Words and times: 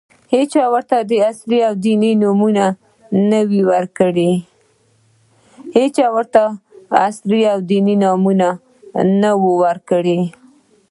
هېچا 0.33 0.63
ورته 0.73 0.97
د 1.09 1.11
عصري 1.29 1.59
او 1.67 1.73
دیني 7.67 7.93
نوم 8.01 8.31
نه 9.21 9.31
ؤ 9.45 9.53
ورکړی. 9.61 10.19